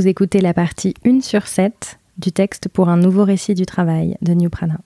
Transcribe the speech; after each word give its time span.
Vous 0.00 0.08
écoutez 0.08 0.40
la 0.40 0.54
partie 0.54 0.94
1 1.04 1.20
sur 1.20 1.46
7 1.46 1.98
du 2.16 2.32
texte 2.32 2.70
pour 2.70 2.88
un 2.88 2.96
nouveau 2.96 3.22
récit 3.22 3.52
du 3.52 3.66
travail 3.66 4.16
de 4.22 4.32
New 4.32 4.48
Prana. 4.48 4.80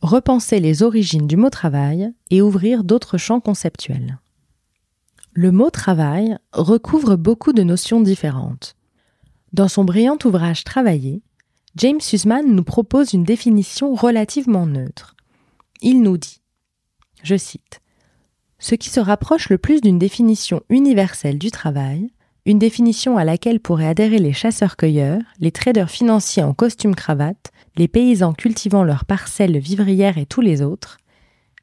Repenser 0.00 0.58
les 0.58 0.82
origines 0.82 1.26
du 1.26 1.36
mot 1.36 1.50
travail 1.50 2.14
et 2.30 2.40
ouvrir 2.40 2.82
d'autres 2.82 3.18
champs 3.18 3.40
conceptuels. 3.40 4.18
Le 5.34 5.52
mot 5.52 5.68
travail 5.68 6.38
recouvre 6.54 7.16
beaucoup 7.16 7.52
de 7.52 7.62
notions 7.62 8.00
différentes. 8.00 8.74
Dans 9.52 9.68
son 9.68 9.84
brillant 9.84 10.16
ouvrage 10.24 10.64
Travailler, 10.64 11.20
James 11.74 12.00
Sussman 12.00 12.54
nous 12.54 12.64
propose 12.64 13.12
une 13.12 13.24
définition 13.24 13.94
relativement 13.94 14.64
neutre. 14.64 15.14
Il 15.82 16.00
nous 16.00 16.16
dit, 16.16 16.40
je 17.22 17.36
cite, 17.36 17.82
Ce 18.58 18.74
qui 18.74 18.88
se 18.88 19.00
rapproche 19.00 19.50
le 19.50 19.58
plus 19.58 19.82
d'une 19.82 19.98
définition 19.98 20.62
universelle 20.70 21.38
du 21.38 21.50
travail, 21.50 22.10
une 22.46 22.60
définition 22.60 23.18
à 23.18 23.24
laquelle 23.24 23.58
pourraient 23.58 23.88
adhérer 23.88 24.18
les 24.18 24.32
chasseurs-cueilleurs, 24.32 25.20
les 25.40 25.50
traders 25.50 25.90
financiers 25.90 26.44
en 26.44 26.54
costume-cravate, 26.54 27.50
les 27.76 27.88
paysans 27.88 28.32
cultivant 28.32 28.84
leurs 28.84 29.04
parcelles 29.04 29.58
vivrières 29.58 30.16
et 30.16 30.26
tous 30.26 30.40
les 30.40 30.62
autres, 30.62 30.98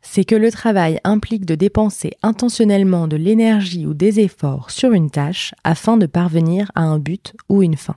c'est 0.02 0.26
que 0.26 0.36
le 0.36 0.52
travail 0.52 1.00
implique 1.06 1.46
de 1.46 1.56
dépenser 1.56 2.12
intentionnellement 2.22 3.08
de 3.08 3.16
l'énergie 3.16 3.88
ou 3.88 3.94
des 3.94 4.20
efforts 4.20 4.70
sur 4.70 4.92
une 4.92 5.09
tâche 5.09 5.56
afin 5.64 5.96
de 5.96 6.06
parvenir 6.06 6.70
à 6.76 6.84
un 6.84 7.00
but 7.00 7.34
ou 7.48 7.64
une 7.64 7.78
fin. 7.78 7.95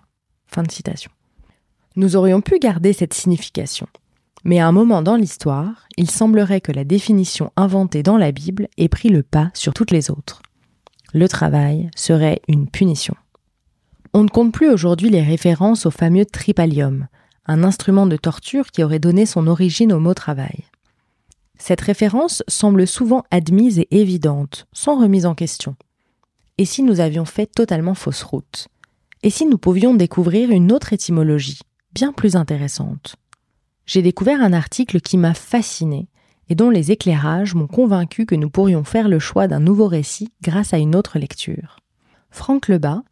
Nous 1.96 2.14
aurions 2.14 2.40
pu 2.40 2.60
garder 2.60 2.92
cette 2.92 3.14
signification. 3.14 3.88
Mais 4.45 4.60
à 4.60 4.68
un 4.68 4.73
moment 4.73 5.02
dans 5.02 5.16
l'histoire, 5.16 5.88
il 5.96 6.09
semblerait 6.09 6.60
que 6.60 6.70
la 6.70 6.84
définition 6.84 7.50
inventée 7.56 8.04
dans 8.04 8.16
la 8.16 8.30
Bible 8.30 8.68
ait 8.78 8.88
pris 8.88 9.09
le 9.09 9.24
pas 9.24 9.50
sur 9.54 9.74
toutes 9.74 9.90
les 9.90 10.09
autres 10.09 10.40
le 11.16 11.28
travail 11.28 11.88
serait 11.96 12.42
une 12.46 12.68
punition. 12.68 13.14
On 14.12 14.22
ne 14.22 14.28
compte 14.28 14.52
plus 14.52 14.68
aujourd'hui 14.68 15.08
les 15.08 15.22
références 15.22 15.86
au 15.86 15.90
fameux 15.90 16.26
tripalium, 16.26 17.08
un 17.46 17.64
instrument 17.64 18.06
de 18.06 18.18
torture 18.18 18.70
qui 18.70 18.84
aurait 18.84 18.98
donné 18.98 19.24
son 19.24 19.46
origine 19.46 19.95
au 19.95 19.98
mot 19.98 20.12
travail. 20.12 20.64
Cette 21.58 21.80
référence 21.80 22.42
semble 22.48 22.86
souvent 22.86 23.24
admise 23.30 23.78
et 23.78 23.88
évidente, 23.90 24.66
sans 24.74 25.00
remise 25.00 25.24
en 25.24 25.34
question. 25.34 25.74
Et 26.58 26.66
si 26.66 26.82
nous 26.82 27.00
avions 27.00 27.24
fait 27.24 27.46
totalement 27.46 27.95
fausse 27.95 28.23
route? 28.23 28.68
Et 29.23 29.30
si 29.30 29.46
nous 29.46 29.56
pouvions 29.56 29.95
découvrir 29.95 30.51
une 30.51 30.70
autre 30.70 30.92
étymologie, 30.92 31.60
bien 31.95 32.12
plus 32.12 32.36
intéressante? 32.36 33.16
J'ai 33.86 34.02
découvert 34.02 34.42
un 34.42 34.52
article 34.52 35.01
qui 35.01 35.16
m'a 35.16 35.32
fasciné 35.32 36.08
et 36.48 36.54
dont 36.54 36.70
les 36.70 36.92
éclairages 36.92 37.54
m'ont 37.54 37.66
convaincu 37.66 38.26
que 38.26 38.34
nous 38.34 38.50
pourrions 38.50 38.84
faire 38.84 39.08
le 39.08 39.18
choix 39.18 39.48
d'un 39.48 39.60
nouveau 39.60 39.88
récit 39.88 40.32
grâce 40.42 40.74
à 40.74 40.78
une 40.78 40.94
autre 40.94 41.18
lecture. 41.18 41.78
Franck 42.30 42.68
Lebas, 42.68 43.02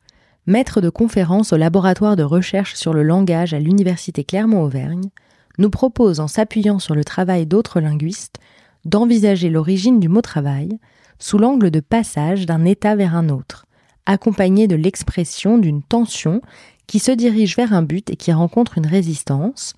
maître 0.46 0.80
de 0.80 0.90
conférence 0.90 1.52
au 1.52 1.56
laboratoire 1.56 2.16
de 2.16 2.22
recherche 2.22 2.74
sur 2.74 2.92
le 2.92 3.02
langage 3.02 3.54
à 3.54 3.58
l'Université 3.58 4.24
Clermont-Auvergne, 4.24 5.10
nous 5.58 5.70
propose, 5.70 6.20
en 6.20 6.28
s'appuyant 6.28 6.78
sur 6.78 6.94
le 6.94 7.04
travail 7.04 7.46
d'autres 7.46 7.80
linguistes, 7.80 8.38
d'envisager 8.84 9.48
l'origine 9.50 10.00
du 10.00 10.08
mot 10.08 10.20
travail 10.20 10.78
sous 11.18 11.38
l'angle 11.38 11.70
de 11.70 11.80
passage 11.80 12.44
d'un 12.44 12.64
état 12.64 12.96
vers 12.96 13.14
un 13.14 13.28
autre, 13.28 13.66
accompagné 14.04 14.66
de 14.68 14.76
l'expression 14.76 15.58
d'une 15.58 15.82
tension 15.82 16.42
qui 16.86 16.98
se 16.98 17.12
dirige 17.12 17.56
vers 17.56 17.72
un 17.72 17.82
but 17.82 18.10
et 18.10 18.16
qui 18.16 18.32
rencontre 18.32 18.78
une 18.78 18.86
résistance, 18.86 19.74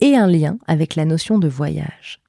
et 0.00 0.16
un 0.16 0.26
lien 0.26 0.58
avec 0.66 0.96
la 0.96 1.04
notion 1.04 1.38
de 1.38 1.48
voyage. 1.48 2.20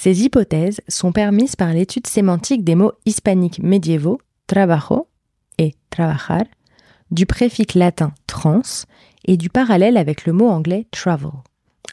Ces 0.00 0.22
hypothèses 0.22 0.80
sont 0.86 1.10
permises 1.10 1.56
par 1.56 1.72
l'étude 1.72 2.06
sémantique 2.06 2.62
des 2.62 2.76
mots 2.76 2.92
hispaniques 3.04 3.60
médiévaux 3.60 4.20
trabajo 4.46 5.08
et 5.58 5.74
trabajar, 5.90 6.44
du 7.10 7.26
préfixe 7.26 7.74
latin 7.74 8.12
trans 8.28 8.62
et 9.24 9.36
du 9.36 9.50
parallèle 9.50 9.96
avec 9.96 10.24
le 10.24 10.32
mot 10.32 10.46
anglais 10.46 10.86
travel. 10.92 11.32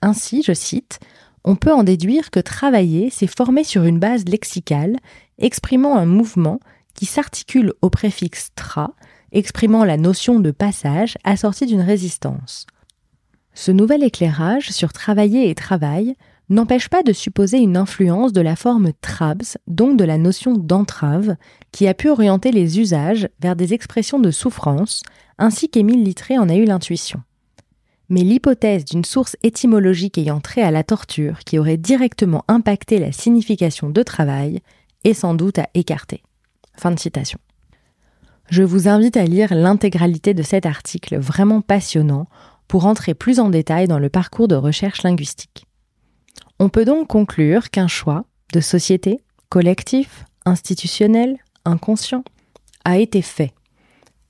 Ainsi, 0.03 0.43
je 0.45 0.53
cite, 0.53 0.99
on 1.43 1.55
peut 1.55 1.73
en 1.73 1.81
déduire 1.81 2.29
que 2.29 2.39
travailler 2.39 3.09
s'est 3.09 3.25
formé 3.25 3.63
sur 3.63 3.85
une 3.85 3.97
base 3.97 4.25
lexicale 4.25 4.97
exprimant 5.39 5.97
un 5.97 6.05
mouvement 6.05 6.59
qui 6.93 7.07
s'articule 7.07 7.73
au 7.81 7.89
préfixe 7.89 8.51
tra, 8.55 8.93
exprimant 9.31 9.83
la 9.83 9.97
notion 9.97 10.39
de 10.39 10.51
passage 10.51 11.17
assortie 11.23 11.65
d'une 11.65 11.81
résistance. 11.81 12.67
Ce 13.55 13.71
nouvel 13.71 14.03
éclairage 14.03 14.69
sur 14.69 14.93
travailler 14.93 15.49
et 15.49 15.55
travail 15.55 16.15
n'empêche 16.49 16.89
pas 16.89 17.03
de 17.03 17.13
supposer 17.13 17.57
une 17.57 17.77
influence 17.77 18.33
de 18.33 18.41
la 18.41 18.55
forme 18.55 18.91
trabs, 19.01 19.57
donc 19.67 19.97
de 19.97 20.03
la 20.03 20.17
notion 20.17 20.53
d'entrave, 20.53 21.35
qui 21.71 21.87
a 21.87 21.93
pu 21.93 22.09
orienter 22.09 22.51
les 22.51 22.79
usages 22.79 23.29
vers 23.39 23.55
des 23.55 23.73
expressions 23.73 24.19
de 24.19 24.31
souffrance, 24.31 25.03
ainsi 25.37 25.69
qu'Émile 25.69 26.03
Littré 26.03 26.37
en 26.37 26.49
a 26.49 26.55
eu 26.55 26.65
l'intuition. 26.65 27.21
Mais 28.09 28.21
l'hypothèse 28.21 28.85
d'une 28.85 29.05
source 29.05 29.35
étymologique 29.41 30.17
ayant 30.17 30.39
trait 30.39 30.61
à 30.61 30.71
la 30.71 30.83
torture 30.83 31.39
qui 31.39 31.57
aurait 31.57 31.77
directement 31.77 32.43
impacté 32.47 32.99
la 32.99 33.11
signification 33.11 33.89
de 33.89 34.03
travail 34.03 34.61
est 35.03 35.15
sans 35.15 35.33
doute 35.33 35.57
à 35.59 35.67
écarter. 35.73 36.21
Fin 36.75 36.91
de 36.91 36.99
citation. 36.99 37.39
Je 38.49 38.61
vous 38.61 38.87
invite 38.87 39.17
à 39.17 39.25
lire 39.25 39.55
l'intégralité 39.55 40.35
de 40.35 40.43
cet 40.43 40.67
article 40.67 41.17
vraiment 41.17 41.61
passionnant 41.61 42.27
pour 42.67 42.85
entrer 42.85 43.15
plus 43.15 43.39
en 43.39 43.49
détail 43.49 43.87
dans 43.87 43.99
le 43.99 44.09
parcours 44.09 44.47
de 44.47 44.55
recherche 44.55 45.01
linguistique. 45.01 45.64
On 46.59 46.69
peut 46.69 46.85
donc 46.85 47.07
conclure 47.07 47.69
qu'un 47.69 47.87
choix 47.87 48.25
de 48.53 48.59
société, 48.59 49.19
collectif, 49.49 50.25
institutionnel, 50.45 51.37
inconscient, 51.65 52.23
a 52.85 52.97
été 52.97 53.21
fait, 53.21 53.53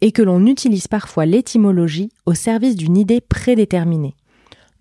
et 0.02 0.12
que 0.12 0.22
l'on 0.22 0.46
utilise 0.46 0.88
parfois 0.88 1.26
l'étymologie 1.26 2.10
au 2.26 2.34
service 2.34 2.76
d'une 2.76 2.98
idée 2.98 3.22
prédéterminée, 3.22 4.16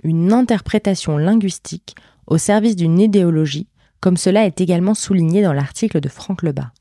une 0.02 0.32
interprétation 0.32 1.16
linguistique 1.18 1.96
au 2.26 2.38
service 2.38 2.76
d'une 2.76 3.00
idéologie, 3.00 3.68
comme 4.00 4.16
cela 4.16 4.46
est 4.46 4.60
également 4.60 4.94
souligné 4.94 5.42
dans 5.42 5.52
l'article 5.52 6.00
de 6.00 6.08
Franck 6.08 6.42
Lebas. 6.42 6.72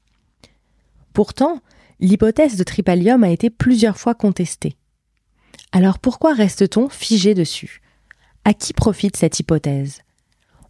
Pourtant, 1.13 1.61
l'hypothèse 1.99 2.57
de 2.57 2.63
tripalium 2.63 3.23
a 3.23 3.29
été 3.29 3.49
plusieurs 3.49 3.97
fois 3.97 4.13
contestée. 4.13 4.75
Alors 5.71 5.99
pourquoi 5.99 6.33
reste-t-on 6.33 6.89
figé 6.89 7.33
dessus? 7.33 7.81
À 8.45 8.53
qui 8.53 8.73
profite 8.73 9.15
cette 9.15 9.39
hypothèse? 9.39 10.01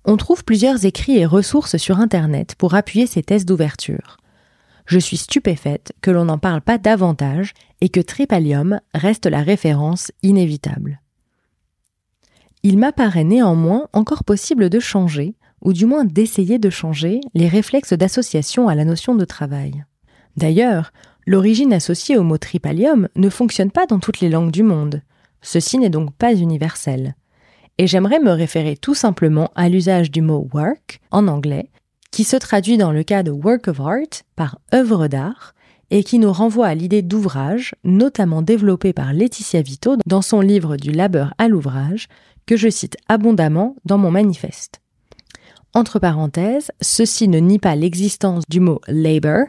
On 0.06 0.18
trouve 0.18 0.44
plusieurs 0.44 0.86
écrits 0.86 1.18
et 1.18 1.26
ressources 1.26 1.78
sur 1.78 2.00
Internet 2.00 2.56
pour 2.58 2.76
appuyer 2.76 3.08
ces 3.08 3.24
thèses 3.24 3.46
d'ouverture. 3.46 4.18
Je 4.86 5.00
suis 5.00 5.18
stupéfaite 5.18 5.94
que 6.02 6.12
l'on 6.12 6.26
n'en 6.26 6.38
parle 6.38 6.62
pas 6.62 6.78
davantage 6.78 7.54
et 7.80 7.90
que 7.90 8.02
Tripalium 8.02 8.82
reste 8.94 9.26
la 9.26 9.42
référence 9.42 10.12
inévitable. 10.22 11.00
Il 12.64 12.78
m'apparaît 12.78 13.24
néanmoins 13.24 13.88
encore 13.94 14.24
possible 14.24 14.70
de 14.70 14.80
changer, 14.80 15.36
ou 15.62 15.72
du 15.72 15.86
moins 15.86 16.04
d'essayer 16.04 16.60
de 16.60 16.70
changer, 16.70 17.22
les 17.34 17.48
réflexes 17.48 17.94
d'association 17.94 18.68
à 18.68 18.76
la 18.76 18.86
notion 18.86 19.16
de 19.16 19.26
travail. 19.26 19.86
D'ailleurs, 20.36 20.92
l'origine 21.26 21.74
associée 21.74 22.18
au 22.18 22.24
mot 22.24 22.38
tripalium 22.38 23.08
ne 23.16 23.30
fonctionne 23.30 23.72
pas 23.72 23.86
dans 23.86 24.00
toutes 24.00 24.20
les 24.20 24.30
langues 24.30 24.52
du 24.52 24.64
monde. 24.64 25.02
Ceci 25.42 25.78
n'est 25.78 25.90
donc 25.90 26.14
pas 26.14 26.34
universel 26.34 27.16
et 27.78 27.88
j'aimerais 27.88 28.20
me 28.20 28.32
référer 28.32 28.78
tout 28.78 28.96
simplement 28.96 29.52
à 29.56 29.70
l'usage 29.70 30.12
du 30.12 30.22
mot 30.22 30.48
work 30.54 31.00
en 31.12 31.28
anglais, 31.28 31.70
qui 32.12 32.24
se 32.24 32.36
traduit 32.36 32.78
dans 32.78 32.92
le 32.92 33.04
cas 33.04 33.24
de 33.24 33.32
work 33.32 33.68
of 33.68 33.80
art 33.80 34.24
par 34.36 34.60
œuvre 34.74 35.08
d'art, 35.08 35.54
et 35.90 36.04
qui 36.04 36.18
nous 36.18 36.32
renvoie 36.32 36.68
à 36.68 36.76
l'idée 36.76 37.02
d'ouvrage, 37.02 37.76
notamment 37.84 38.42
développée 38.42 38.94
par 38.94 39.14
Laetitia 39.14 39.62
Vito 39.62 39.98
dans 40.06 40.22
son 40.24 40.42
livre 40.42 40.76
Du 40.76 40.92
labeur 40.92 41.34
à 41.38 41.48
l'ouvrage, 41.48 42.08
que 42.46 42.58
je 42.58 42.70
cite 42.70 42.98
abondamment 43.08 43.76
dans 43.86 43.98
mon 43.98 44.12
manifeste. 44.12 44.82
Entre 45.74 46.00
parenthèses, 46.00 46.72
ceci 46.82 47.28
ne 47.28 47.40
nie 47.40 47.60
pas 47.60 47.76
l'existence 47.76 48.44
du 48.50 48.60
mot 48.60 48.80
labor, 48.88 49.46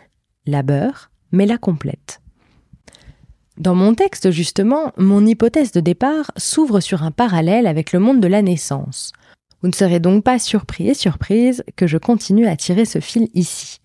labeur, 0.47 1.11
mais 1.33 1.47
la 1.47 1.59
complète. 1.59 2.21
Dans 3.59 3.77
mon 3.77 3.95
texte, 3.95 4.33
justement, 4.33 4.93
mon 4.97 5.25
hypothèse 5.25 5.71
de 5.71 5.81
départ 5.81 6.33
s'ouvre 6.37 6.81
sur 6.81 7.05
un 7.05 7.13
parallèle 7.13 7.69
avec 7.69 7.93
le 7.93 8.01
monde 8.01 8.21
de 8.21 8.27
la 8.27 8.43
naissance. 8.43 9.13
Vous 9.63 9.69
ne 9.69 9.75
serez 9.75 10.01
donc 10.01 10.25
pas 10.25 10.41
surpris 10.41 10.89
et 10.89 10.95
surprise 10.95 11.63
que 11.77 11.87
je 11.87 11.97
continue 11.97 12.49
à 12.49 12.57
tirer 12.57 12.85
ce 12.85 12.99
fil 12.99 13.29
ici. 13.33 13.81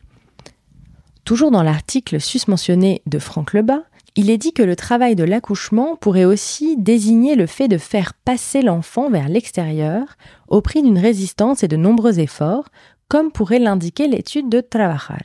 Toujours 1.23 1.51
dans 1.51 1.61
l'article 1.61 2.19
susmentionné 2.19 3.03
de 3.05 3.19
Franck 3.19 3.53
Lebas, 3.53 3.83
il 4.15 4.31
est 4.31 4.39
dit 4.39 4.53
que 4.53 4.63
le 4.63 4.75
travail 4.75 5.15
de 5.15 5.23
l'accouchement 5.23 5.95
pourrait 5.95 6.25
aussi 6.25 6.75
désigner 6.75 7.35
le 7.35 7.45
fait 7.45 7.67
de 7.67 7.77
faire 7.77 8.13
passer 8.25 8.63
l'enfant 8.63 9.11
vers 9.11 9.29
l'extérieur 9.29 10.17
au 10.47 10.61
prix 10.61 10.81
d'une 10.81 10.97
résistance 10.97 11.63
et 11.63 11.67
de 11.67 11.77
nombreux 11.77 12.19
efforts, 12.19 12.69
comme 13.07 13.31
pourrait 13.31 13.59
l'indiquer 13.59 14.07
l'étude 14.07 14.49
de 14.49 14.61
Trabajar 14.61 15.19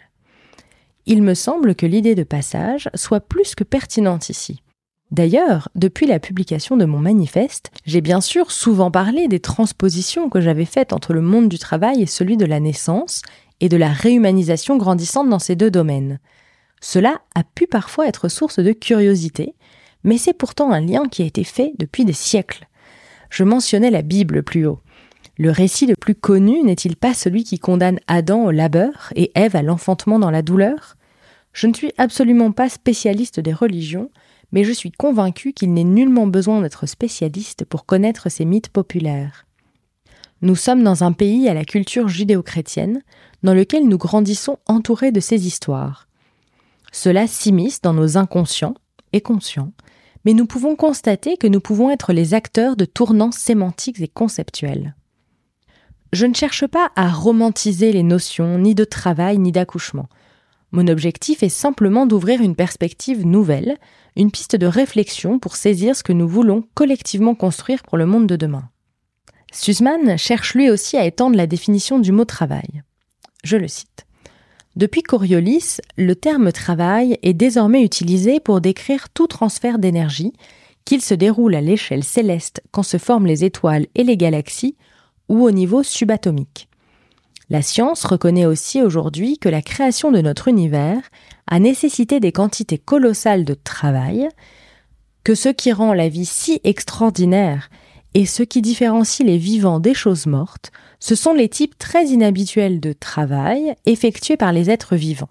il 1.06 1.22
me 1.22 1.34
semble 1.34 1.74
que 1.74 1.86
l'idée 1.86 2.14
de 2.14 2.22
passage 2.22 2.88
soit 2.94 3.20
plus 3.20 3.54
que 3.54 3.64
pertinente 3.64 4.28
ici. 4.28 4.62
D'ailleurs, 5.10 5.68
depuis 5.74 6.06
la 6.06 6.18
publication 6.18 6.76
de 6.76 6.86
mon 6.86 6.98
manifeste, 6.98 7.70
j'ai 7.84 8.00
bien 8.00 8.20
sûr 8.20 8.50
souvent 8.50 8.90
parlé 8.90 9.28
des 9.28 9.38
transpositions 9.38 10.28
que 10.28 10.40
j'avais 10.40 10.64
faites 10.64 10.92
entre 10.92 11.12
le 11.12 11.20
monde 11.20 11.48
du 11.48 11.58
travail 11.58 12.02
et 12.02 12.06
celui 12.06 12.36
de 12.36 12.46
la 12.46 12.58
naissance, 12.58 13.22
et 13.60 13.68
de 13.68 13.76
la 13.76 13.88
réhumanisation 13.88 14.76
grandissante 14.76 15.28
dans 15.28 15.38
ces 15.38 15.56
deux 15.56 15.70
domaines. 15.70 16.18
Cela 16.80 17.20
a 17.34 17.44
pu 17.44 17.66
parfois 17.66 18.08
être 18.08 18.28
source 18.28 18.58
de 18.58 18.72
curiosité, 18.72 19.54
mais 20.02 20.18
c'est 20.18 20.34
pourtant 20.34 20.70
un 20.72 20.80
lien 20.80 21.08
qui 21.08 21.22
a 21.22 21.26
été 21.26 21.44
fait 21.44 21.72
depuis 21.78 22.04
des 22.04 22.12
siècles. 22.12 22.66
Je 23.30 23.44
mentionnais 23.44 23.90
la 23.90 24.02
Bible 24.02 24.42
plus 24.42 24.66
haut. 24.66 24.80
Le 25.36 25.50
récit 25.50 25.86
le 25.86 25.96
plus 25.96 26.14
connu 26.14 26.62
n'est-il 26.62 26.94
pas 26.96 27.12
celui 27.12 27.42
qui 27.42 27.58
condamne 27.58 27.98
Adam 28.06 28.44
au 28.44 28.50
labeur 28.52 29.12
et 29.16 29.32
Ève 29.34 29.56
à 29.56 29.62
l'enfantement 29.62 30.20
dans 30.20 30.30
la 30.30 30.42
douleur? 30.42 30.96
Je 31.52 31.66
ne 31.66 31.74
suis 31.74 31.92
absolument 31.98 32.52
pas 32.52 32.68
spécialiste 32.68 33.40
des 33.40 33.52
religions, 33.52 34.10
mais 34.52 34.62
je 34.62 34.72
suis 34.72 34.92
convaincu 34.92 35.52
qu'il 35.52 35.72
n'est 35.72 35.82
nullement 35.82 36.28
besoin 36.28 36.60
d'être 36.60 36.86
spécialiste 36.86 37.64
pour 37.64 37.84
connaître 37.84 38.28
ces 38.28 38.44
mythes 38.44 38.68
populaires. 38.68 39.46
Nous 40.40 40.54
sommes 40.54 40.84
dans 40.84 41.02
un 41.02 41.12
pays 41.12 41.48
à 41.48 41.54
la 41.54 41.64
culture 41.64 42.08
judéo-chrétienne, 42.08 43.02
dans 43.42 43.54
lequel 43.54 43.88
nous 43.88 43.98
grandissons 43.98 44.58
entourés 44.66 45.10
de 45.10 45.20
ces 45.20 45.46
histoires. 45.46 46.06
Cela 46.92 47.26
s'immisce 47.26 47.80
dans 47.80 47.94
nos 47.94 48.16
inconscients 48.18 48.74
et 49.12 49.20
conscients, 49.20 49.72
mais 50.24 50.32
nous 50.32 50.46
pouvons 50.46 50.76
constater 50.76 51.36
que 51.36 51.48
nous 51.48 51.60
pouvons 51.60 51.90
être 51.90 52.12
les 52.12 52.34
acteurs 52.34 52.76
de 52.76 52.84
tournants 52.84 53.32
sémantiques 53.32 54.00
et 54.00 54.08
conceptuels. 54.08 54.94
Je 56.14 56.26
ne 56.26 56.34
cherche 56.34 56.68
pas 56.68 56.92
à 56.94 57.10
romantiser 57.10 57.90
les 57.90 58.04
notions 58.04 58.56
ni 58.56 58.76
de 58.76 58.84
travail 58.84 59.36
ni 59.38 59.50
d'accouchement. 59.50 60.08
Mon 60.70 60.86
objectif 60.86 61.42
est 61.42 61.48
simplement 61.48 62.06
d'ouvrir 62.06 62.40
une 62.40 62.54
perspective 62.54 63.26
nouvelle, 63.26 63.78
une 64.14 64.30
piste 64.30 64.54
de 64.54 64.66
réflexion 64.66 65.40
pour 65.40 65.56
saisir 65.56 65.96
ce 65.96 66.04
que 66.04 66.12
nous 66.12 66.28
voulons 66.28 66.68
collectivement 66.74 67.34
construire 67.34 67.82
pour 67.82 67.98
le 67.98 68.06
monde 68.06 68.28
de 68.28 68.36
demain. 68.36 68.70
Sussman 69.52 70.16
cherche 70.16 70.54
lui 70.54 70.70
aussi 70.70 70.96
à 70.96 71.04
étendre 71.04 71.36
la 71.36 71.48
définition 71.48 71.98
du 71.98 72.12
mot 72.12 72.24
travail. 72.24 72.84
Je 73.42 73.56
le 73.56 73.66
cite. 73.66 74.06
Depuis 74.76 75.02
Coriolis, 75.02 75.78
le 75.96 76.14
terme 76.14 76.52
travail 76.52 77.18
est 77.24 77.34
désormais 77.34 77.82
utilisé 77.82 78.38
pour 78.38 78.60
décrire 78.60 79.08
tout 79.08 79.26
transfert 79.26 79.80
d'énergie, 79.80 80.32
qu'il 80.84 81.02
se 81.02 81.14
déroule 81.14 81.56
à 81.56 81.60
l'échelle 81.60 82.04
céleste 82.04 82.62
quand 82.70 82.84
se 82.84 82.98
forment 82.98 83.26
les 83.26 83.42
étoiles 83.42 83.88
et 83.96 84.04
les 84.04 84.16
galaxies, 84.16 84.76
ou 85.28 85.44
au 85.44 85.50
niveau 85.50 85.82
subatomique. 85.82 86.68
La 87.50 87.62
science 87.62 88.04
reconnaît 88.04 88.46
aussi 88.46 88.82
aujourd'hui 88.82 89.38
que 89.38 89.48
la 89.48 89.62
création 89.62 90.10
de 90.10 90.20
notre 90.20 90.48
univers 90.48 91.02
a 91.46 91.58
nécessité 91.58 92.20
des 92.20 92.32
quantités 92.32 92.78
colossales 92.78 93.44
de 93.44 93.54
travail, 93.54 94.28
que 95.24 95.34
ce 95.34 95.50
qui 95.50 95.72
rend 95.72 95.92
la 95.92 96.08
vie 96.08 96.24
si 96.24 96.60
extraordinaire 96.64 97.68
et 98.14 98.26
ce 98.26 98.42
qui 98.42 98.62
différencie 98.62 99.26
les 99.26 99.38
vivants 99.38 99.80
des 99.80 99.94
choses 99.94 100.26
mortes, 100.26 100.72
ce 101.00 101.14
sont 101.14 101.34
les 101.34 101.48
types 101.48 101.76
très 101.76 102.06
inhabituels 102.06 102.80
de 102.80 102.92
travail 102.92 103.74
effectués 103.84 104.36
par 104.36 104.52
les 104.52 104.70
êtres 104.70 104.96
vivants. 104.96 105.30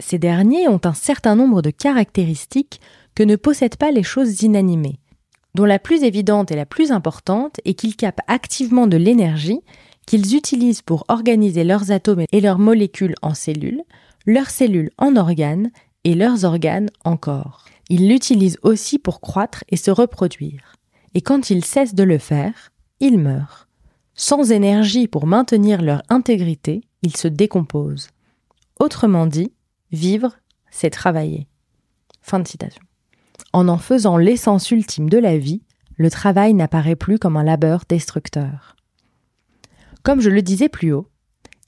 Ces 0.00 0.18
derniers 0.18 0.68
ont 0.68 0.80
un 0.84 0.94
certain 0.94 1.36
nombre 1.36 1.62
de 1.62 1.70
caractéristiques 1.70 2.80
que 3.14 3.22
ne 3.22 3.36
possèdent 3.36 3.76
pas 3.76 3.90
les 3.90 4.02
choses 4.02 4.42
inanimées, 4.42 4.98
dont 5.56 5.64
la 5.64 5.78
plus 5.78 6.04
évidente 6.04 6.52
et 6.52 6.54
la 6.54 6.66
plus 6.66 6.92
importante 6.92 7.60
est 7.64 7.72
qu'ils 7.72 7.96
capent 7.96 8.20
activement 8.28 8.86
de 8.86 8.98
l'énergie 8.98 9.60
qu'ils 10.06 10.36
utilisent 10.36 10.82
pour 10.82 11.04
organiser 11.08 11.64
leurs 11.64 11.90
atomes 11.90 12.26
et 12.30 12.40
leurs 12.42 12.58
molécules 12.58 13.14
en 13.22 13.32
cellules, 13.32 13.82
leurs 14.26 14.50
cellules 14.50 14.90
en 14.98 15.16
organes 15.16 15.70
et 16.04 16.14
leurs 16.14 16.44
organes 16.44 16.90
en 17.04 17.16
corps. 17.16 17.64
Ils 17.88 18.06
l'utilisent 18.06 18.58
aussi 18.62 18.98
pour 18.98 19.20
croître 19.20 19.64
et 19.70 19.76
se 19.76 19.90
reproduire. 19.90 20.74
Et 21.14 21.22
quand 21.22 21.48
ils 21.48 21.64
cessent 21.64 21.94
de 21.94 22.04
le 22.04 22.18
faire, 22.18 22.70
ils 23.00 23.18
meurent. 23.18 23.66
Sans 24.14 24.52
énergie 24.52 25.08
pour 25.08 25.26
maintenir 25.26 25.80
leur 25.80 26.02
intégrité, 26.10 26.82
ils 27.02 27.16
se 27.16 27.28
décomposent. 27.28 28.08
Autrement 28.78 29.26
dit, 29.26 29.52
vivre, 29.90 30.36
c'est 30.70 30.90
travailler. 30.90 31.48
Fin 32.20 32.40
de 32.40 32.46
citation. 32.46 32.85
En 33.56 33.68
en 33.68 33.78
faisant 33.78 34.18
l'essence 34.18 34.70
ultime 34.70 35.08
de 35.08 35.16
la 35.16 35.38
vie, 35.38 35.62
le 35.96 36.10
travail 36.10 36.52
n'apparaît 36.52 36.94
plus 36.94 37.18
comme 37.18 37.38
un 37.38 37.42
labeur 37.42 37.84
destructeur. 37.88 38.76
Comme 40.02 40.20
je 40.20 40.28
le 40.28 40.42
disais 40.42 40.68
plus 40.68 40.92
haut, 40.92 41.08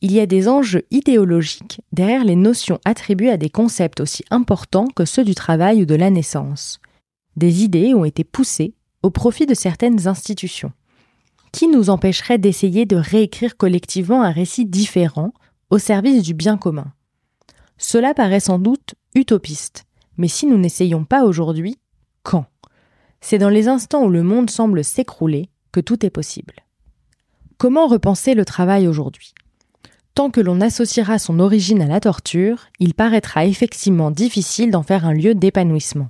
il 0.02 0.12
y 0.12 0.20
a 0.20 0.26
des 0.26 0.49
enjeux 0.49 0.85
idéologiques 0.90 1.81
derrière 1.93 2.26
les 2.26 2.37
notions 2.37 2.79
attribuées 2.85 3.31
à 3.31 3.38
des 3.38 3.49
concepts 3.49 4.00
aussi 4.00 4.23
importants 4.31 4.88
que 4.94 5.06
ceux 5.06 5.25
du 5.25 5.35
travail 5.35 5.81
ou 5.81 5.87
de 5.87 5.94
la 5.94 6.11
naissance. 6.11 6.79
Des 7.37 7.64
idées 7.64 7.94
ont 7.94 8.05
été 8.05 8.23
poussées 8.23 8.75
au 9.02 9.08
profit 9.08 9.46
de 9.46 9.55
certaines 9.55 10.08
institutions. 10.08 10.73
Qui 11.52 11.69
nous 11.69 11.88
empêcherait 11.88 12.37
d'essayer 12.37 12.84
de 12.84 12.96
réécrire 12.96 13.56
collectivement 13.56 14.23
un 14.23 14.31
récit 14.31 14.67
différent 14.67 15.32
au 15.70 15.79
service 15.79 16.23
du 16.23 16.34
bien 16.34 16.58
commun 16.58 16.93
Cela 17.79 18.12
paraît 18.12 18.41
sans 18.41 18.58
doute 18.58 18.94
utopiste, 19.14 19.87
mais 20.19 20.29
si 20.29 20.47
nous 20.47 20.59
n'essayons 20.59 21.05
pas 21.05 21.25
aujourd'hui, 21.25 21.79
quand? 22.23 22.47
C'est 23.20 23.38
dans 23.38 23.49
les 23.49 23.69
instants 23.69 24.05
où 24.05 24.11
le 24.11 24.23
monde 24.23 24.50
semble 24.50 24.85
s'écrouler 24.85 25.49
que 25.73 25.81
tout 25.81 26.05
est 26.05 26.11
possible. 26.11 26.55
Comment 27.56 27.87
repenser 27.87 28.35
le 28.35 28.44
travail 28.44 28.87
aujourd'hui? 28.87 29.32
Tant 30.15 30.31
que 30.31 30.41
l'on 30.41 30.61
associera 30.61 31.19
son 31.19 31.38
origine 31.38 31.81
à 31.81 31.87
la 31.87 32.00
torture, 32.00 32.67
il 32.81 32.94
paraîtra 32.94 33.47
effectivement 33.47 34.11
difficile 34.11 34.70
d'en 34.70 34.82
faire 34.82 35.06
un 35.06 35.12
lieu 35.12 35.35
d'épanouissement. 35.35 36.09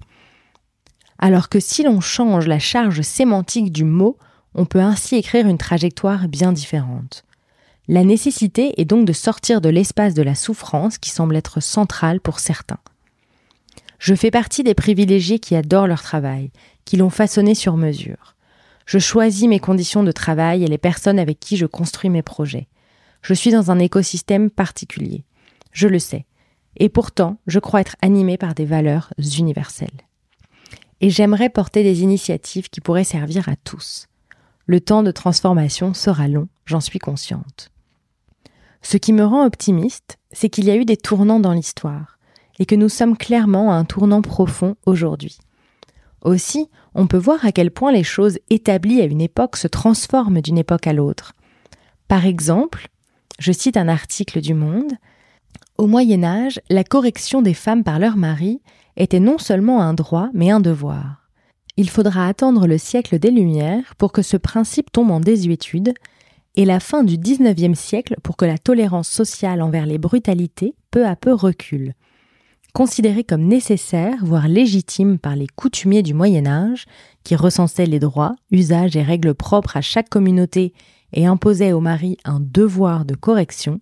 Alors 1.18 1.48
que 1.48 1.60
si 1.60 1.82
l'on 1.82 2.00
change 2.00 2.46
la 2.46 2.58
charge 2.58 3.02
sémantique 3.02 3.72
du 3.72 3.84
mot, 3.84 4.16
on 4.54 4.64
peut 4.64 4.80
ainsi 4.80 5.16
écrire 5.16 5.46
une 5.46 5.58
trajectoire 5.58 6.28
bien 6.28 6.52
différente. 6.52 7.24
La 7.86 8.04
nécessité 8.04 8.80
est 8.80 8.84
donc 8.84 9.06
de 9.06 9.12
sortir 9.12 9.60
de 9.60 9.68
l'espace 9.68 10.14
de 10.14 10.22
la 10.22 10.34
souffrance 10.34 10.98
qui 10.98 11.10
semble 11.10 11.36
être 11.36 11.60
central 11.60 12.20
pour 12.20 12.38
certains. 12.38 12.80
Je 13.98 14.14
fais 14.14 14.30
partie 14.30 14.62
des 14.62 14.74
privilégiés 14.74 15.38
qui 15.38 15.56
adorent 15.56 15.88
leur 15.88 16.02
travail, 16.02 16.50
qui 16.84 16.96
l'ont 16.96 17.10
façonné 17.10 17.54
sur 17.54 17.76
mesure. 17.76 18.36
Je 18.86 18.98
choisis 18.98 19.48
mes 19.48 19.58
conditions 19.58 20.02
de 20.02 20.12
travail 20.12 20.64
et 20.64 20.68
les 20.68 20.78
personnes 20.78 21.18
avec 21.18 21.40
qui 21.40 21.56
je 21.56 21.66
construis 21.66 22.08
mes 22.08 22.22
projets. 22.22 22.68
Je 23.22 23.34
suis 23.34 23.50
dans 23.50 23.70
un 23.70 23.78
écosystème 23.78 24.50
particulier. 24.50 25.24
Je 25.72 25.88
le 25.88 25.98
sais. 25.98 26.24
Et 26.76 26.88
pourtant, 26.88 27.38
je 27.46 27.58
crois 27.58 27.80
être 27.80 27.96
animé 28.00 28.38
par 28.38 28.54
des 28.54 28.64
valeurs 28.64 29.12
universelles. 29.38 29.88
Et 31.00 31.10
j'aimerais 31.10 31.50
porter 31.50 31.82
des 31.82 32.02
initiatives 32.02 32.70
qui 32.70 32.80
pourraient 32.80 33.04
servir 33.04 33.48
à 33.48 33.56
tous. 33.56 34.06
Le 34.66 34.80
temps 34.80 35.02
de 35.02 35.10
transformation 35.10 35.92
sera 35.92 36.28
long, 36.28 36.48
j'en 36.66 36.80
suis 36.80 36.98
consciente. 36.98 37.70
Ce 38.82 38.96
qui 38.96 39.12
me 39.12 39.24
rend 39.24 39.44
optimiste, 39.44 40.18
c'est 40.30 40.48
qu'il 40.48 40.64
y 40.64 40.70
a 40.70 40.76
eu 40.76 40.84
des 40.84 40.96
tournants 40.96 41.40
dans 41.40 41.52
l'histoire 41.52 42.17
et 42.58 42.66
que 42.66 42.74
nous 42.74 42.88
sommes 42.88 43.16
clairement 43.16 43.72
à 43.72 43.76
un 43.76 43.84
tournant 43.84 44.22
profond 44.22 44.76
aujourd'hui. 44.86 45.38
Aussi, 46.22 46.68
on 46.94 47.06
peut 47.06 47.18
voir 47.18 47.44
à 47.44 47.52
quel 47.52 47.70
point 47.70 47.92
les 47.92 48.02
choses 48.02 48.38
établies 48.50 49.00
à 49.00 49.04
une 49.04 49.20
époque 49.20 49.56
se 49.56 49.68
transforment 49.68 50.40
d'une 50.40 50.58
époque 50.58 50.86
à 50.86 50.92
l'autre. 50.92 51.34
Par 52.08 52.26
exemple, 52.26 52.88
je 53.38 53.52
cite 53.52 53.76
un 53.76 53.88
article 53.88 54.40
du 54.40 54.54
Monde, 54.54 54.92
Au 55.76 55.86
Moyen 55.86 56.24
Âge, 56.24 56.60
la 56.70 56.82
correction 56.82 57.40
des 57.40 57.54
femmes 57.54 57.84
par 57.84 57.98
leur 57.98 58.16
mari 58.16 58.60
était 58.96 59.20
non 59.20 59.38
seulement 59.38 59.80
un 59.80 59.94
droit, 59.94 60.28
mais 60.34 60.50
un 60.50 60.60
devoir. 60.60 61.28
Il 61.76 61.88
faudra 61.88 62.26
attendre 62.26 62.66
le 62.66 62.78
siècle 62.78 63.20
des 63.20 63.30
Lumières 63.30 63.94
pour 63.96 64.10
que 64.10 64.22
ce 64.22 64.36
principe 64.36 64.90
tombe 64.90 65.12
en 65.12 65.20
désuétude, 65.20 65.94
et 66.56 66.64
la 66.64 66.80
fin 66.80 67.04
du 67.04 67.16
XIXe 67.16 67.78
siècle 67.78 68.16
pour 68.24 68.36
que 68.36 68.44
la 68.44 68.58
tolérance 68.58 69.08
sociale 69.08 69.62
envers 69.62 69.86
les 69.86 69.98
brutalités 69.98 70.74
peu 70.90 71.06
à 71.06 71.14
peu 71.14 71.32
recule 71.32 71.94
considéré 72.72 73.24
comme 73.24 73.44
nécessaire, 73.44 74.16
voire 74.22 74.48
légitime 74.48 75.18
par 75.18 75.36
les 75.36 75.46
coutumiers 75.46 76.02
du 76.02 76.14
Moyen 76.14 76.46
Âge, 76.46 76.86
qui 77.24 77.36
recensaient 77.36 77.86
les 77.86 77.98
droits, 77.98 78.36
usages 78.50 78.96
et 78.96 79.02
règles 79.02 79.34
propres 79.34 79.76
à 79.76 79.80
chaque 79.80 80.08
communauté 80.08 80.72
et 81.12 81.26
imposaient 81.26 81.72
au 81.72 81.80
mari 81.80 82.16
un 82.24 82.40
devoir 82.40 83.04
de 83.04 83.14
correction, 83.14 83.80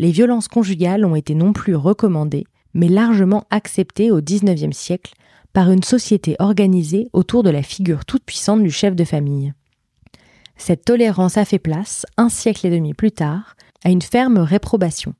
les 0.00 0.12
violences 0.12 0.48
conjugales 0.48 1.04
ont 1.04 1.14
été 1.14 1.34
non 1.34 1.52
plus 1.52 1.74
recommandées, 1.74 2.46
mais 2.72 2.88
largement 2.88 3.44
acceptées 3.50 4.10
au 4.10 4.22
XIXe 4.22 4.74
siècle 4.74 5.12
par 5.52 5.70
une 5.70 5.82
société 5.82 6.36
organisée 6.38 7.08
autour 7.12 7.42
de 7.42 7.50
la 7.50 7.62
figure 7.62 8.06
toute 8.06 8.24
puissante 8.24 8.62
du 8.62 8.70
chef 8.70 8.96
de 8.96 9.04
famille. 9.04 9.52
Cette 10.56 10.86
tolérance 10.86 11.36
a 11.36 11.44
fait 11.44 11.58
place, 11.58 12.06
un 12.16 12.30
siècle 12.30 12.66
et 12.66 12.70
demi 12.70 12.94
plus 12.94 13.12
tard, 13.12 13.56
à 13.84 13.90
une 13.90 14.00
ferme 14.00 14.38
réprobation. 14.38 15.12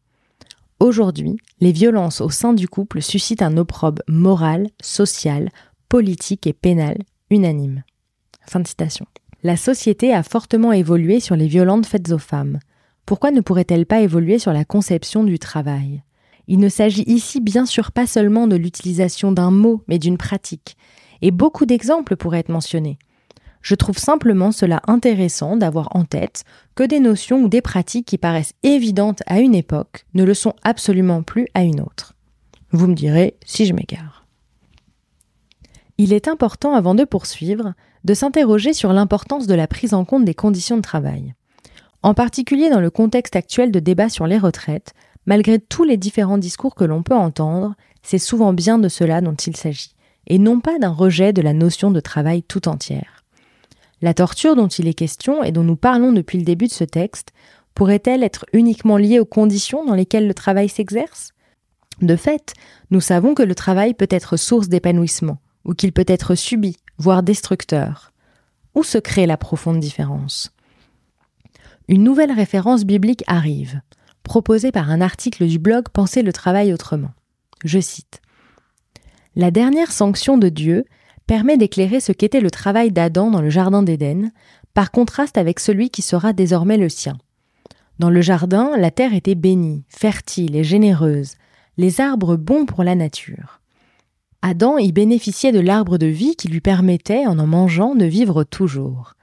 Aujourd'hui, 0.81 1.37
les 1.61 1.73
violences 1.73 2.23
au 2.23 2.31
sein 2.31 2.55
du 2.55 2.67
couple 2.67 3.03
suscitent 3.03 3.43
un 3.43 3.59
opprobre 3.59 4.01
moral, 4.09 4.71
social, 4.81 5.51
politique 5.91 6.47
et 6.47 6.55
pénal 6.55 6.97
unanime. 7.29 7.85
La 9.43 9.57
société 9.59 10.15
a 10.15 10.23
fortement 10.23 10.73
évolué 10.73 11.21
sur 11.21 11.37
les 11.37 11.49
violences 11.49 11.87
faites 11.87 12.11
aux 12.13 12.19
femmes. 12.19 12.59
Pourquoi 13.05 13.31
ne 13.31 13.43
pourrait-elle 13.43 13.85
pas 13.85 14.01
évoluer 14.01 14.39
sur 14.39 14.55
la 14.55 14.65
conception 14.65 15.23
du 15.23 15.39
travail? 15.39 16.03
Il 16.49 16.59
ne 16.59 16.71
s'agit 16.71 17.05
ici 17.07 17.41
bien 17.41 17.67
sûr 17.67 17.93
pas 17.93 18.07
seulement 18.07 18.47
de 18.47 18.57
l'utilisation 18.57 19.33
d'un 19.33 19.51
mot, 19.51 19.85
mais 19.87 19.99
d'une 19.99 20.17
pratique. 20.17 20.79
Et 21.21 21.31
beaucoup 21.31 21.67
d'exemples 21.67 22.17
pourraient 22.17 22.41
être 22.41 22.49
mentionnés. 22.49 22.99
Je 23.63 23.75
trouve 23.75 23.99
simplement 23.99 24.53
cela 24.53 24.81
intéressant 24.87 25.57
d'avoir 25.57 25.95
en 25.95 26.05
tête 26.05 26.45
que 26.75 26.83
des 26.83 27.01
notions 27.01 27.43
ou 27.43 27.49
des 27.49 27.61
pratiques 27.61 28.07
qui 28.07 28.19
paraissent 28.19 28.55
évidentes 28.63 29.23
à 29.27 29.41
une 29.41 29.55
époque 29.55 30.07
ne 30.15 30.25
le 30.25 30.35
sont 30.35 30.55
absolument 30.63 31.23
plus 31.23 31.47
à 31.55 31.63
une 31.63 31.81
autre. 31.81 32.15
Vous 32.73 32.87
me 32.87 32.95
direz 32.95 33.37
si 33.45 33.67
je 33.67 33.75
m'égare. 33.75 34.27
Il 35.99 36.15
est 36.15 36.29
important, 36.29 36.75
avant 36.75 36.95
de 36.95 37.05
poursuivre, 37.05 37.75
de 38.05 38.15
s'interroger 38.15 38.73
sur 38.73 38.93
l'importance 38.93 39.47
de 39.47 39.55
la 39.55 39.67
prise 39.67 39.93
en 39.93 40.07
compte 40.07 40.25
des 40.25 40.35
conditions 40.35 40.77
de 40.77 40.83
travail. 40.83 41.35
En 42.03 42.15
particulier 42.15 42.71
dans 42.71 42.81
le 42.81 42.89
contexte 42.89 43.37
actuel 43.37 43.71
de 43.71 43.81
débat 43.81 44.09
sur 44.09 44.27
les 44.27 44.39
retraites, 44.39 44.95
malgré 45.27 45.59
tous 45.59 45.85
les 45.85 45.99
différents 45.99 46.39
discours 46.39 46.75
que 46.75 46.85
l'on 46.85 47.03
peut 47.03 47.15
entendre, 47.15 47.75
c'est 48.03 48.19
souvent 48.19 48.55
bien 48.55 48.79
de 48.79 48.89
cela 48.89 49.21
dont 49.21 49.35
il 49.35 49.55
s'agit, 49.55 49.95
et 50.27 50.39
non 50.39 50.61
pas 50.61 50.79
d'un 50.79 50.89
rejet 50.89 51.35
de 51.35 51.43
la 51.43 51.53
notion 51.53 51.91
de 51.91 52.01
travail 52.01 52.43
tout 52.43 52.69
entière. 52.69 53.20
La 54.03 54.15
torture 54.15 54.57
dont 54.57 54.69
il 54.69 54.89
est 54.89 54.95
question 54.95 55.43
et 55.43 55.53
dont 55.53 55.63
nous 55.63 55.77
parlons 55.77 56.13
depuis 56.13 56.39
le 56.39 56.45
début 56.45 56.67
de 56.67 56.73
ce 56.73 56.85
texte 56.85 57.33
pourrait-elle 57.75 58.23
être 58.23 58.47
uniquement 58.53 58.97
liée 58.97 59.21
aux 59.21 59.27
conditions 59.27 59.85
dans 59.85 59.95
lesquelles 59.95 60.27
le 60.27 60.35
travail 60.35 60.69
s'exerce? 60.69 61.33
De 62.01 62.17
fait, 62.17 62.55
nous 62.91 63.01
savons 63.01 63.35
que 63.35 63.43
le 63.43 63.55
travail 63.55 63.95
peut 63.95 64.09
être 64.11 64.37
source 64.37 64.69
d'épanouissement, 64.69 65.39
ou 65.65 65.75
qu'il 65.75 65.93
peut 65.93 66.05
être 66.07 66.35
subi, 66.35 66.77
voire 66.99 67.23
destructeur. 67.23 68.13
Où 68.75 68.83
se 68.83 68.99
crée 68.99 69.27
la 69.27 69.37
profonde 69.37 69.81
différence? 69.81 70.53
Une 71.89 72.05
nouvelle 72.05 72.33
référence 72.33 72.85
biblique 72.85 73.25
arrive, 73.27 73.81
proposée 74.23 74.73
par 74.73 74.91
un 74.91 75.01
article 75.01 75.47
du 75.47 75.59
blog 75.59 75.89
Penser 75.89 76.23
le 76.23 76.33
travail 76.33 76.73
autrement. 76.73 77.11
Je 77.65 77.81
cite 77.81 78.23
La 79.37 79.51
dernière 79.51 79.93
sanction 79.93 80.39
de 80.39 80.49
Dieu 80.49 80.85
permet 81.31 81.57
d'éclairer 81.57 82.01
ce 82.01 82.11
qu'était 82.11 82.41
le 82.41 82.51
travail 82.51 82.91
d'Adam 82.91 83.31
dans 83.31 83.41
le 83.41 83.51
Jardin 83.51 83.85
d'Éden, 83.85 84.33
par 84.75 84.91
contraste 84.91 85.39
avec 85.39 85.61
celui 85.61 85.89
qui 85.89 86.03
sera 86.03 86.33
désormais 86.33 86.77
le 86.77 86.89
sien. 86.89 87.19
Dans 88.01 88.11
le 88.11 88.21
jardin, 88.21 88.73
la 88.77 88.91
terre 88.91 89.15
était 89.15 89.37
bénie, 89.37 89.85
fertile 89.89 90.57
et 90.57 90.65
généreuse, 90.65 91.37
les 91.77 92.01
arbres 92.01 92.35
bons 92.35 92.67
pour 92.67 92.83
la 92.83 92.97
nature. 92.97 93.61
Adam 94.43 94.77
y 94.79 94.91
bénéficiait 94.91 95.53
de 95.53 95.61
l'arbre 95.61 95.99
de 95.99 96.07
vie 96.07 96.35
qui 96.35 96.49
lui 96.49 96.61
permettait, 96.61 97.29
en 97.29 97.39
en 97.39 97.47
mangeant, 97.47 97.95
de 97.95 98.07
vivre 98.07 98.43
toujours. 98.43 99.15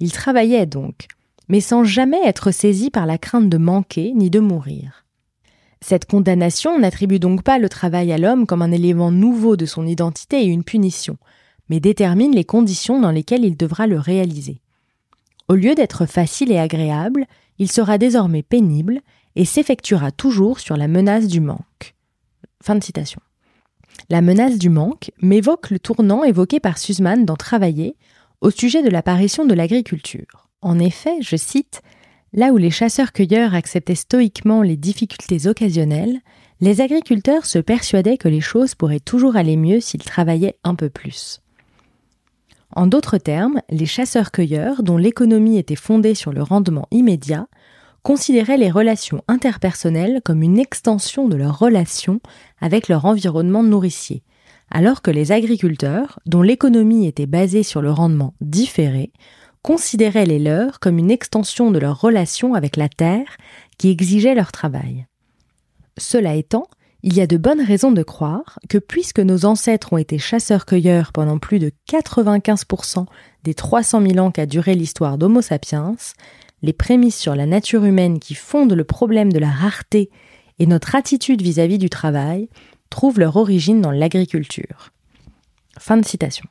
Il 0.00 0.10
travaillait 0.10 0.66
donc, 0.66 1.06
mais 1.46 1.60
sans 1.60 1.84
jamais 1.84 2.24
être 2.24 2.50
saisi 2.50 2.90
par 2.90 3.06
la 3.06 3.18
crainte 3.18 3.48
de 3.48 3.58
manquer 3.58 4.14
ni 4.16 4.30
de 4.30 4.40
mourir. 4.40 5.04
Cette 5.80 6.06
condamnation 6.06 6.80
n'attribue 6.80 7.20
donc 7.20 7.44
pas 7.44 7.60
le 7.60 7.68
travail 7.68 8.10
à 8.10 8.18
l'homme 8.18 8.46
comme 8.46 8.62
un 8.62 8.72
élément 8.72 9.12
nouveau 9.12 9.56
de 9.56 9.64
son 9.64 9.86
identité 9.86 10.42
et 10.42 10.46
une 10.46 10.64
punition, 10.64 11.18
mais 11.72 11.80
détermine 11.80 12.34
les 12.34 12.44
conditions 12.44 13.00
dans 13.00 13.10
lesquelles 13.10 13.46
il 13.46 13.56
devra 13.56 13.86
le 13.86 13.98
réaliser. 13.98 14.60
Au 15.48 15.54
lieu 15.54 15.74
d'être 15.74 16.04
facile 16.04 16.52
et 16.52 16.58
agréable, 16.58 17.24
il 17.58 17.72
sera 17.72 17.96
désormais 17.96 18.42
pénible 18.42 19.00
et 19.36 19.46
s'effectuera 19.46 20.10
toujours 20.12 20.60
sur 20.60 20.76
la 20.76 20.86
menace 20.86 21.28
du 21.28 21.40
manque. 21.40 21.94
Fin 22.62 22.74
de 22.74 22.84
citation. 22.84 23.22
La 24.10 24.20
menace 24.20 24.58
du 24.58 24.68
manque 24.68 25.12
m'évoque 25.22 25.70
le 25.70 25.78
tournant 25.78 26.24
évoqué 26.24 26.60
par 26.60 26.76
Sussman 26.76 27.24
dans 27.24 27.36
Travailler 27.36 27.96
au 28.42 28.50
sujet 28.50 28.82
de 28.82 28.90
l'apparition 28.90 29.46
de 29.46 29.54
l'agriculture. 29.54 30.50
En 30.60 30.78
effet, 30.78 31.22
je 31.22 31.36
cite, 31.36 31.80
Là 32.34 32.52
où 32.52 32.58
les 32.58 32.70
chasseurs-cueilleurs 32.70 33.54
acceptaient 33.54 33.94
stoïquement 33.94 34.60
les 34.60 34.76
difficultés 34.76 35.46
occasionnelles, 35.46 36.20
les 36.60 36.82
agriculteurs 36.82 37.46
se 37.46 37.58
persuadaient 37.58 38.18
que 38.18 38.28
les 38.28 38.42
choses 38.42 38.74
pourraient 38.74 39.00
toujours 39.00 39.36
aller 39.36 39.56
mieux 39.56 39.80
s'ils 39.80 40.04
travaillaient 40.04 40.58
un 40.64 40.74
peu 40.74 40.90
plus. 40.90 41.41
En 42.74 42.86
d'autres 42.86 43.18
termes, 43.18 43.60
les 43.70 43.86
chasseurs-cueilleurs, 43.86 44.82
dont 44.82 44.96
l'économie 44.96 45.58
était 45.58 45.76
fondée 45.76 46.14
sur 46.14 46.32
le 46.32 46.42
rendement 46.42 46.86
immédiat, 46.90 47.46
considéraient 48.02 48.56
les 48.56 48.70
relations 48.70 49.22
interpersonnelles 49.28 50.20
comme 50.24 50.42
une 50.42 50.58
extension 50.58 51.28
de 51.28 51.36
leur 51.36 51.58
relation 51.58 52.20
avec 52.60 52.88
leur 52.88 53.04
environnement 53.04 53.62
nourricier, 53.62 54.22
alors 54.70 55.02
que 55.02 55.10
les 55.10 55.32
agriculteurs, 55.32 56.18
dont 56.26 56.42
l'économie 56.42 57.06
était 57.06 57.26
basée 57.26 57.62
sur 57.62 57.82
le 57.82 57.90
rendement 57.90 58.34
différé, 58.40 59.12
considéraient 59.62 60.26
les 60.26 60.40
leurs 60.40 60.80
comme 60.80 60.98
une 60.98 61.10
extension 61.10 61.70
de 61.70 61.78
leur 61.78 62.00
relation 62.00 62.54
avec 62.54 62.76
la 62.76 62.88
terre 62.88 63.36
qui 63.78 63.90
exigeait 63.90 64.34
leur 64.34 64.50
travail. 64.50 65.06
Cela 65.98 66.34
étant, 66.34 66.66
il 67.02 67.14
y 67.14 67.20
a 67.20 67.26
de 67.26 67.36
bonnes 67.36 67.60
raisons 67.60 67.90
de 67.90 68.02
croire 68.02 68.58
que 68.68 68.78
puisque 68.78 69.18
nos 69.18 69.44
ancêtres 69.44 69.92
ont 69.92 69.98
été 69.98 70.18
chasseurs-cueilleurs 70.18 71.12
pendant 71.12 71.38
plus 71.38 71.58
de 71.58 71.72
95% 71.90 73.06
des 73.42 73.54
300 73.54 74.06
000 74.06 74.18
ans 74.18 74.30
qu'a 74.30 74.46
duré 74.46 74.74
l'histoire 74.74 75.18
d'Homo 75.18 75.42
sapiens, 75.42 75.96
les 76.62 76.72
prémices 76.72 77.18
sur 77.18 77.34
la 77.34 77.46
nature 77.46 77.84
humaine 77.84 78.20
qui 78.20 78.34
fondent 78.34 78.74
le 78.74 78.84
problème 78.84 79.32
de 79.32 79.40
la 79.40 79.50
rareté 79.50 80.10
et 80.60 80.66
notre 80.66 80.94
attitude 80.94 81.42
vis-à-vis 81.42 81.78
du 81.78 81.90
travail 81.90 82.48
trouvent 82.88 83.18
leur 83.18 83.36
origine 83.36 83.80
dans 83.80 83.90
l'agriculture. 83.90 84.90
Fin 85.78 85.96
de 85.96 86.04
citation. 86.04 86.44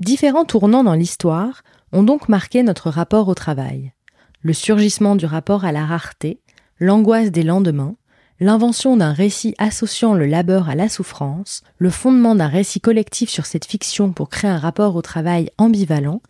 Différents 0.00 0.44
tournants 0.44 0.84
dans 0.84 0.94
l'histoire 0.94 1.62
ont 1.92 2.02
donc 2.02 2.28
marqué 2.28 2.64
notre 2.64 2.90
rapport 2.90 3.28
au 3.28 3.34
travail. 3.34 3.92
Le 4.40 4.52
surgissement 4.52 5.14
du 5.14 5.24
rapport 5.24 5.64
à 5.64 5.72
la 5.72 5.86
rareté, 5.86 6.40
l'angoisse 6.80 7.30
des 7.30 7.44
lendemains, 7.44 7.96
l'invention 8.40 8.96
d'un 8.96 9.12
récit 9.12 9.54
associant 9.58 10.14
le 10.14 10.26
labeur 10.26 10.68
à 10.68 10.74
la 10.74 10.88
souffrance, 10.88 11.62
le 11.78 11.90
fondement 11.90 12.34
d'un 12.34 12.48
récit 12.48 12.80
collectif 12.80 13.30
sur 13.30 13.46
cette 13.46 13.64
fiction 13.64 14.12
pour 14.12 14.28
créer 14.28 14.50
un 14.50 14.58
rapport 14.58 14.94
au 14.96 15.02
travail 15.02 15.50
ambivalent, 15.58 16.20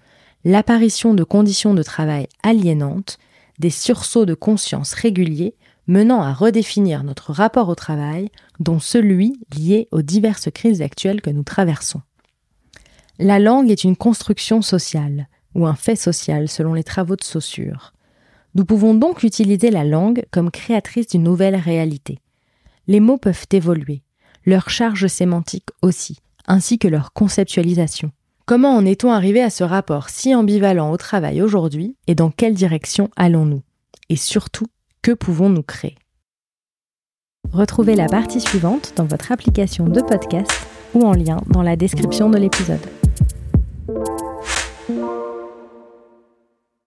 l'apparition 0.45 1.15
de 1.15 1.25
conditions 1.25 1.75
de 1.75 1.83
travail 1.83 2.29
aliénantes, 2.43 3.19
des 3.59 3.71
sursauts 3.71 4.27
de 4.27 4.35
conscience 4.35 4.93
réguliers 4.93 5.55
menant 5.89 6.23
à 6.23 6.33
redéfinir 6.33 7.05
notre 7.05 7.33
rapport 7.33 7.69
au 7.69 7.75
travail, 7.75 8.31
dont 8.59 8.81
celui 8.81 9.41
lié 9.57 9.89
aux 9.93 10.03
diverses 10.03 10.51
crises 10.51 10.83
actuelles 10.83 11.21
que 11.21 11.31
nous 11.31 11.45
traversons. 11.45 12.03
La 13.19 13.39
langue 13.39 13.71
est 13.71 13.85
une 13.85 13.97
construction 13.97 14.63
sociale, 14.63 15.29
ou 15.55 15.67
un 15.67 15.75
fait 15.75 15.97
social 15.97 16.49
selon 16.49 16.75
les 16.75 16.85
travaux 16.85 17.17
de 17.17 17.25
Saussure. 17.25 17.93
Nous 18.57 18.65
pouvons 18.65 18.95
donc 18.95 19.23
utiliser 19.23 19.71
la 19.71 19.85
langue 19.85 20.25
comme 20.31 20.51
créatrice 20.51 21.09
d'une 21.09 21.23
nouvelle 21.23 21.57
réalité. 21.57 22.21
Les 22.87 23.01
mots 23.01 23.19
peuvent 23.19 23.45
évoluer, 23.53 24.03
leur 24.47 24.71
charge 24.71 25.09
sémantique 25.09 25.69
aussi, 25.83 26.21
ainsi 26.47 26.79
que 26.79 26.89
leur 26.89 27.13
conceptualisation. 27.13 28.13
Comment 28.47 28.75
en 28.75 28.87
est-on 28.87 29.13
arrivé 29.13 29.43
à 29.43 29.51
ce 29.51 29.63
rapport 29.63 30.09
si 30.09 30.35
ambivalent 30.35 30.91
au 30.91 30.97
travail 30.97 31.43
aujourd'hui 31.43 31.97
et 32.07 32.15
dans 32.15 32.31
quelle 32.31 32.55
direction 32.55 33.11
allons-nous? 33.17 33.63
Et 34.09 34.17
surtout, 34.17 34.69
que 35.03 35.13
pouvons-nous 35.13 35.63
créer? 35.63 35.97
Retrouvez 37.53 37.95
la 37.95 38.07
partie 38.07 38.41
suivante 38.41 38.95
dans 38.97 39.05
votre 39.05 39.33
application 39.33 39.87
de 39.87 40.01
podcast 40.01 40.67
ou 40.95 41.03
en 41.03 41.13
lien 41.13 41.43
dans 41.49 41.63
la 41.63 41.77
description 41.77 42.31
de 42.31 42.39
l'épisode. 42.39 42.81